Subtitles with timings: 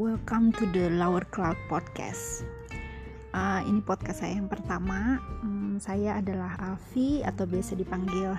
[0.00, 2.40] welcome to the Lower Cloud Podcast.
[3.36, 5.20] Uh, ini podcast saya yang pertama.
[5.44, 8.32] Um, saya adalah Alfi atau biasa dipanggil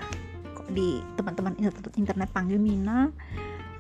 [0.74, 1.54] di teman-teman
[1.94, 3.14] internet panggil Mina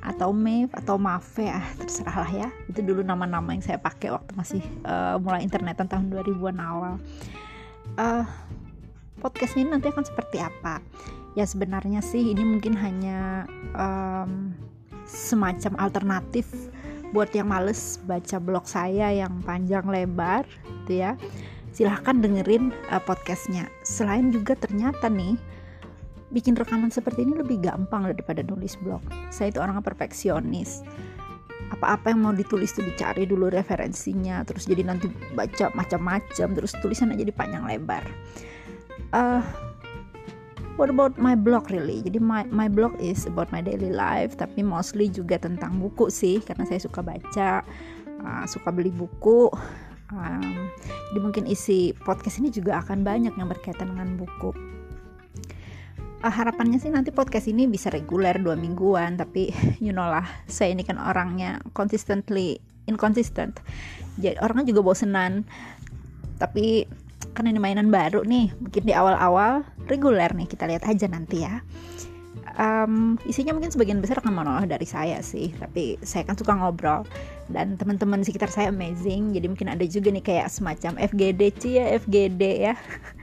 [0.05, 2.49] atau Maeve atau Mave ah terserah lah ya.
[2.69, 7.01] Itu dulu nama-nama yang saya pakai waktu masih uh, mulai internet tahun 2000-an awal.
[7.97, 8.29] Uh,
[9.17, 10.85] podcast ini nanti akan seperti apa?
[11.33, 14.53] Ya sebenarnya sih ini mungkin hanya um,
[15.09, 16.45] semacam alternatif
[17.09, 20.45] buat yang males baca blog saya yang panjang lebar
[20.85, 21.17] gitu ya.
[21.73, 23.65] Silahkan dengerin uh, podcastnya.
[23.81, 25.37] Selain juga ternyata nih
[26.29, 29.01] bikin rekaman seperti ini lebih gampang daripada nulis blog.
[29.33, 30.85] Saya itu orang perfeksionis.
[31.69, 37.13] Apa-apa yang mau ditulis tuh dicari dulu referensinya terus jadi nanti baca macam-macam terus tulisan
[37.13, 38.05] aja jadi panjang lebar.
[39.09, 39.41] Uh,
[40.79, 41.99] what about my blog really?
[41.99, 46.39] Jadi my, my blog is about my daily life tapi mostly juga tentang buku sih
[46.39, 47.67] karena saya suka baca
[48.23, 49.51] uh, suka beli buku.
[50.09, 50.71] Um,
[51.11, 54.55] jadi mungkin isi podcast ini juga akan banyak yang berkaitan dengan buku.
[56.23, 59.51] Uh, harapannya sih nanti podcast ini bisa reguler dua mingguan tapi
[59.83, 63.59] you know lah saya ini kan orangnya consistently inconsistent.
[64.15, 65.43] Jadi orangnya juga bosenan.
[66.39, 66.87] Tapi
[67.35, 71.59] kan ini mainan baru nih mungkin di awal-awal reguler nih kita lihat aja nanti ya.
[72.59, 77.03] Um, isinya mungkin sebagian besar akan monolog dari saya sih tapi saya kan suka ngobrol.
[77.49, 82.43] Dan teman-teman sekitar saya amazing jadi mungkin ada juga nih kayak semacam FGD cia FGD
[82.69, 82.75] ya.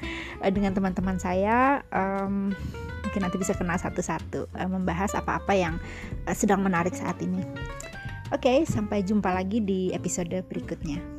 [0.56, 2.50] Dengan teman-teman saya um,
[3.06, 5.78] mungkin nanti bisa kenal satu-satu uh, membahas apa-apa yang
[6.26, 7.40] uh, sedang menarik saat ini.
[8.34, 11.15] Oke okay, sampai jumpa lagi di episode berikutnya